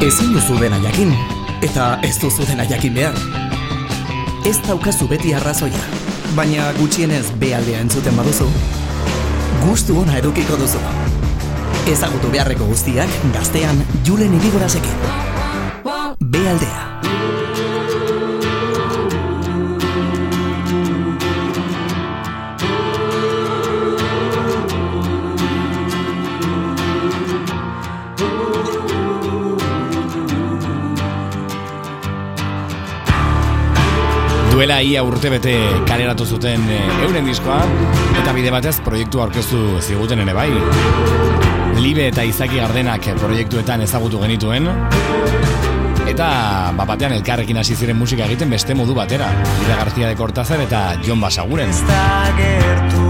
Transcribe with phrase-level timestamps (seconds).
[0.00, 1.10] Ezin duzu dena jakin,
[1.60, 3.18] eta ez duzu dena jakin behar.
[4.48, 5.82] Ez daukazu beti arrazoia,
[6.38, 8.48] baina gutxienez bealdea entzuten baduzu,
[9.60, 10.80] gustu ona edukiko duzu.
[11.92, 15.04] Ezagutu beharreko guztiak gaztean Julen Irigorazekin.
[16.24, 16.89] Bealdea.
[34.60, 35.54] Duela ia urte bete
[35.88, 37.62] kaleratu zuten e, euren diskoa
[38.20, 40.50] eta bide batez proiektu aurkeztu ziguten ere bai.
[41.80, 44.68] Libe eta Izaki Gardenak proiektuetan ezagutu genituen
[46.12, 46.28] eta
[46.76, 49.32] bapatean elkarrekin hasi ziren musika egiten beste modu batera.
[49.64, 51.72] Ida García de Cortázar eta Jon Basaguren.
[51.72, 53.09] Atzmarkarik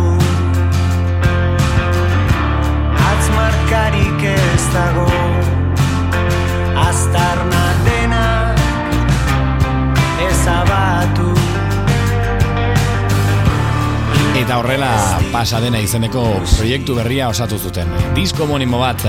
[15.40, 16.20] pasa dena izeneko
[16.58, 17.88] proiektu berria osatu zuten.
[18.12, 19.00] Disko monimo bat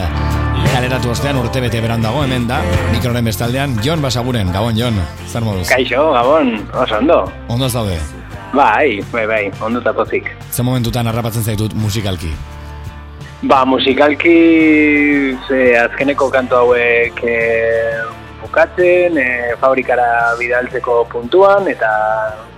[0.72, 2.62] kaleratu ostean urte bete beran dago hemen da,
[2.94, 4.96] mikroren bestaldean, Jon Basaguren, Gabon Jon,
[5.28, 5.66] zer moduz?
[5.68, 7.18] Kaixo, Gabon, oso ondo.
[7.52, 7.98] Ondo ez daude?
[8.54, 10.30] Bai, bai, bai, ondo eta pozik.
[10.52, 12.32] Ze momentutan harrapatzen zaitut musikalki?
[13.52, 14.38] Ba, musikalki
[15.50, 17.36] ze azkeneko kantu hauek e,
[18.46, 19.28] bukatzen, e,
[19.60, 20.08] fabrikara
[20.40, 21.92] bidaltzeko puntuan, eta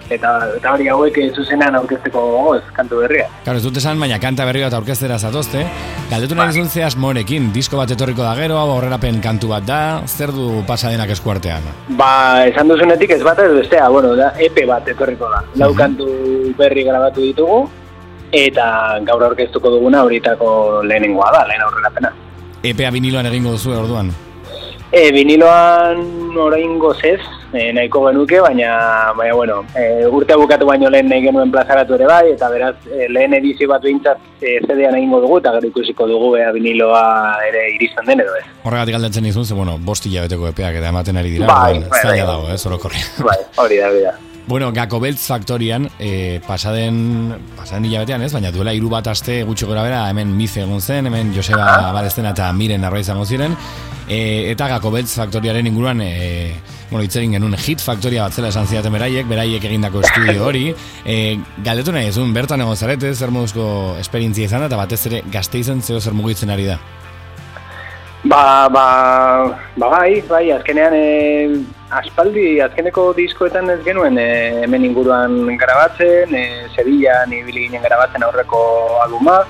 [0.09, 3.27] eta eta hori hauek zuzenean aurkezteko gogoz, kantu berria.
[3.43, 5.63] Claro, ez dut esan, baina kanta berri bat aurkeztera zatozte.
[6.11, 10.33] Galdetu nahi zuen zehaz morekin, disko bat etorriko da gero, aurrerapen kantu bat da, zer
[10.35, 11.69] du pasadenak eskuartean?
[11.99, 15.43] Ba, esan duzunetik ez bat ez bestea, bueno, da, EP bat etorriko da.
[15.61, 16.09] Lau kantu
[16.57, 17.63] berri grabatu ditugu,
[18.33, 22.13] eta gaur aurkeztuko duguna horietako lehenengoa da, lehen aurrerapena.
[22.63, 24.13] EPA viniloan egingo duzu orduan?
[24.93, 27.17] E, viniloan orain gozez,
[27.49, 28.67] e, nahiko genuke, baina,
[29.17, 33.07] baina bueno, e, urte bukatu baino lehen nahi genuen plazaratu ere bai, eta beraz, e,
[33.09, 37.01] lehen edizio bat behintzat e, zedean egingo dugu, eta gero ikusiko dugu ea viniloa
[37.47, 38.43] ere iristen den edo ez.
[38.67, 42.27] Horregatik aldatzen izun, ze, bueno, bosti jabeteko epeak eta ematen ari dira, Bai, bai, zaila
[42.27, 42.27] bai.
[42.29, 43.01] dago, eh, orokorri.
[43.25, 44.13] Bai, hori da, hori da.
[44.45, 49.65] Bueno, Gako Beltz Faktorian, eh, pasaden, pasaden hilabetean ez, baina duela hiru bat aste gutxi
[49.65, 53.55] gora bera, hemen Mize egon zen, hemen Joseba Barezena eta Miren arroa izango ziren,
[54.07, 56.53] e, eta Gako Beltz Faktoriaren inguruan, e,
[56.89, 60.65] bueno, itzerin genuen hit faktoria bat zela esan zidaten beraiek, beraiek egindako estudio hori,
[61.05, 65.61] e, galdetu nahi ezun, bertan egon zarete, zer moduzko esperientzia izan eta batez ere gazte
[65.61, 66.79] izan zeo zer mugitzen ari da.
[68.23, 68.85] Ba, ba,
[69.75, 71.07] ba bai, bai, azkenean e,
[71.91, 74.27] aspaldi, azkeneko diskoetan ez genuen e,
[74.63, 78.61] hemen inguruan grabatzen, e, Sevillaan ibili ginen grabatzen aurreko
[79.03, 79.41] albuma,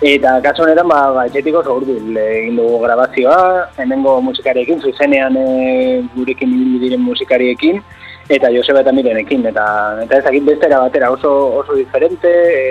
[0.00, 5.46] eta kasu honetan, ba, ba etxetik oso hurbil egin dugu grabazioa, hemengo musikariekin, zuzenean e,
[6.14, 7.82] gurekin ibili diren musikariekin,
[8.30, 9.66] eta Joseba eta Mirenekin, eta,
[10.06, 12.64] eta ezakit bestera batera oso, oso diferente, e,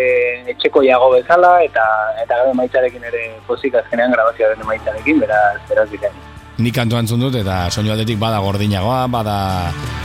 [0.56, 1.86] etxeko jago bezala, eta
[2.24, 6.18] eta gero emaitzarekin ere pozik azkenean grabazioaren emaitzarekin, beraz, beraz bikain.
[6.60, 9.36] Nik kantu antzun dut eta soinu aldetik bada gordinagoa, bada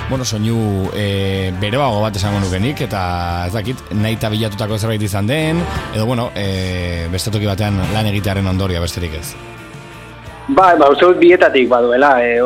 [0.07, 3.01] bueno, soinu e, beroago bat esango nukenik eta
[3.49, 5.59] ez dakit nahi bilatutako zerbait izan den
[5.95, 9.35] edo bueno, e, beste toki batean lan egitearen ondoria besterik ez.
[10.49, 12.39] Ba, ba, uste dut bietatik baduela, e,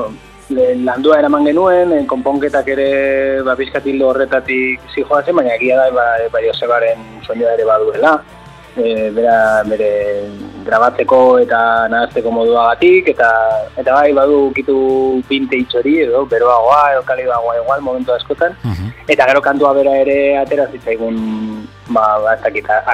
[0.88, 2.90] landua eraman genuen, e, konponketak ere
[3.44, 8.16] ba, bizkatildo horretatik zijoazen, baina egia da, ba, ba Josebaren soinua ere baduela.
[8.76, 9.90] E, bera, bere
[10.66, 13.30] grabatzeko eta nahazteko moduagatik, eta
[13.80, 14.76] eta bai, badu kitu
[15.28, 18.54] pinte hori edo, beroagoa, edo kalidoagoa igual, momentu askotan.
[19.08, 21.16] Eta gero kantua bera ere atera zitzaigun,
[21.88, 22.36] ba, ba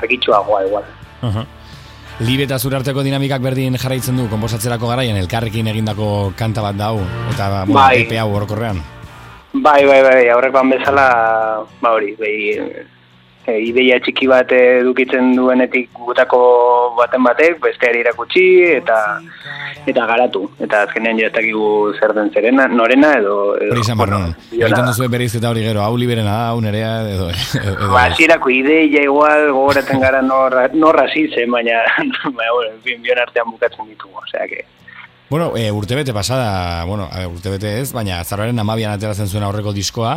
[0.01, 0.89] argitxuagoa igual.
[1.23, 1.45] Aha.
[2.23, 7.01] Libe eta zure arteko dinamikak berdin jarraitzen du konposatzerako garaian elkarrekin egindako kanta bat dau
[7.33, 8.05] eta bueno, Bai.
[8.05, 8.79] EP hau orokorrean.
[9.55, 11.07] Bai, bai, bai, aurrekoan bezala,
[11.83, 12.35] ba hori, bai,
[13.47, 16.41] e, ideia txiki bat edukitzen duenetik gutako
[16.99, 18.45] baten batek, besteari irakutsi
[18.75, 18.99] eta
[19.87, 20.47] eta garatu.
[20.65, 23.57] Eta azkenean ja dakigu zer den zerena, norena edo...
[23.61, 24.31] edo barnon.
[24.51, 24.69] biona.
[24.69, 27.29] Egiten duzu berriz eta hori gero, hau liberena hau nerea edo...
[27.61, 31.83] edo Ba, hasierako ideia igual gogoratzen gara nor, nor hasi zen, baina,
[32.39, 34.65] baina bueno, en fin, bion artean bukatzen ditugu, osea que...
[35.35, 40.13] Bueno, e, urtebete pasada, bueno, urtebete ez, baina zarraren amabian ateratzen zuen aurreko diskoa,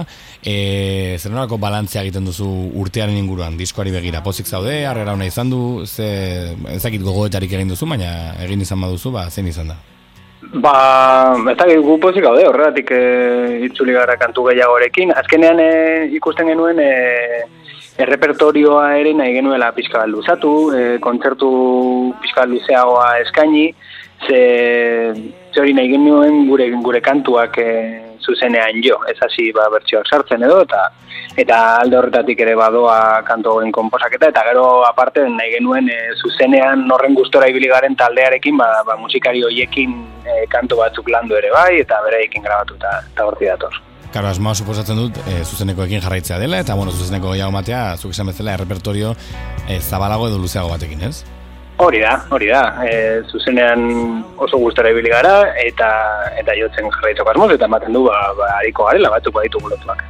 [0.46, 2.46] e, zer balantzea egiten duzu
[2.78, 7.88] urtearen inguruan, diskoari begira, pozik zaude, harrera ona izan du, ze, ezakit gogoetarik egin duzu,
[7.90, 9.80] baina egin izan baduzu, ba, zein izan da.
[10.54, 13.02] Ba, ez dakit gu pozik gaude, horregatik e,
[13.72, 15.18] itzuli gara kantu gehiagorekin.
[15.18, 15.72] Azkenean e,
[16.14, 16.92] ikusten genuen e,
[17.98, 21.50] errepertorioa ere nahi genuela pixka luzatu, e, kontzertu
[22.22, 23.66] pixka luzeagoa eskaini,
[24.28, 24.44] ze,
[25.57, 30.44] bertso hori nahi genuen gure gure kantuak e, zuzenean jo, ez hasi ba, bertsioak sartzen
[30.44, 30.92] edo, eta
[31.38, 36.90] eta alde horretatik ere badoa kantu hauen komposaketa, eta gero aparte nahi genuen e, zuzenean
[36.92, 39.94] horren gustora ibili garen taldearekin, ba, ba musikari hoiekin
[40.25, 43.87] e, kantu batzuk landu ere bai, eta bereekin grabatu eta horti dator.
[44.13, 48.30] Karo, asmoa suposatzen dut e, zuzenekoekin jarraitzea dela, eta bueno, zuzeneko gehiago matea, zuk esan
[48.31, 49.15] bezala, errepertorio
[49.68, 51.25] e, zabalago edo luzeago batekin, ez?
[51.83, 52.62] Hori da, hori da.
[52.88, 53.83] E, zuzenean
[54.42, 55.89] oso gustara ibili gara eta
[56.39, 60.01] eta jotzen jarraitzeko asmoz eta ematen du ba, ba ariko garela batzuk baditu gulotuak.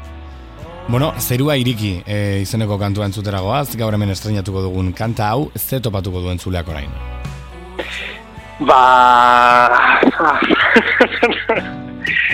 [0.88, 5.82] Bueno, zerua iriki e, izeneko kantua entzutera goaz, gaur hemen estrenatuko dugun kanta hau, ze
[5.84, 6.94] topatuko duen zuleak orain?
[8.64, 8.80] Ba...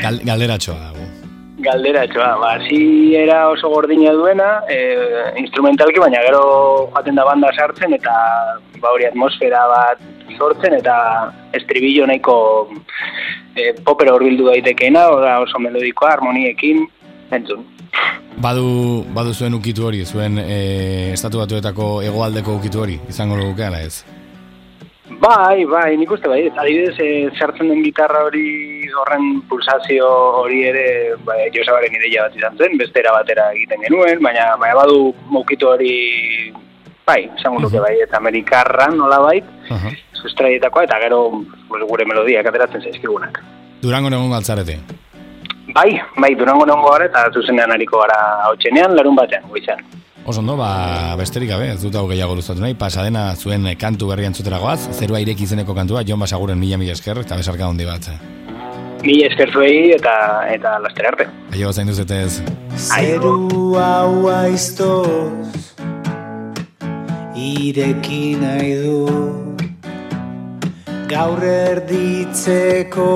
[0.03, 1.02] Gal, galderatxoa dago
[1.63, 4.77] galdera txoa, ba, zi era oso gordina duena, e,
[5.41, 6.43] instrumentalki, baina gero
[6.93, 8.13] joaten da banda sartzen, eta
[8.79, 10.01] ba, hori atmosfera bat
[10.37, 10.95] sortzen, eta
[11.59, 12.37] estribillo nahiko
[13.55, 15.07] e, popera horbildu daitekeena,
[15.43, 16.83] oso melodikoa, harmoniekin,
[17.31, 17.69] entzun.
[18.43, 24.03] Badu, badu zuen ukitu hori, zuen e, estatu batuetako egoaldeko ukitu hori, izango lukeala ez?
[25.09, 30.07] Bai, bai, nik uste bai, adibidez, e, zertzen den gitarra hori horren pulsazio
[30.39, 30.85] hori ere,
[31.27, 35.95] bai, Josabaren ideia bat izan zen, bestera batera egiten genuen, baina, baina badu mukitu hori,
[37.05, 39.97] bai, esango duke bai, eta amerikarra nola bait, uh -huh.
[40.21, 41.19] sustraietakoa, eta gero
[41.67, 43.41] gure melodia ateratzen zaizkigunak.
[43.81, 44.79] Durango negon galtzarete?
[45.75, 48.55] Bai, bai, Durango negon gara eta zuzenean hariko gara hau
[48.95, 49.83] larun batean, guizan.
[50.25, 54.23] Oso ondo, ba, besterik gabe, ez dut hau gehiago luzatu nahi, pasadena zuen kantu berri
[54.29, 58.07] entzutera goaz, zerua ireki izeneko kantua, Jon Basaguren mila mila esker, eta besarka hondi bat.
[59.03, 60.13] Mila esker zuei eta
[60.47, 61.27] eta laster arte.
[61.51, 62.39] Aio, zain duzetez.
[62.79, 65.75] Zeru hau aiztoz,
[67.35, 69.01] ireki nahi du,
[71.11, 73.09] gaur erditzeko,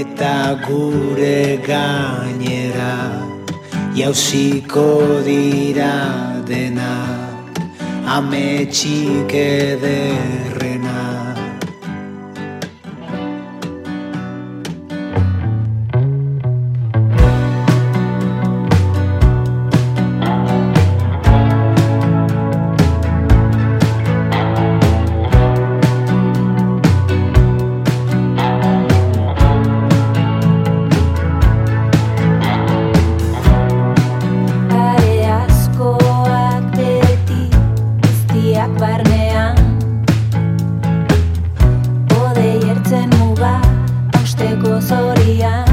[0.00, 0.32] eta
[0.64, 3.31] gure gainera
[3.94, 4.84] jauziko
[5.26, 5.94] dira
[6.48, 6.92] dena
[8.16, 10.51] ametxik eder
[44.72, 45.71] osoria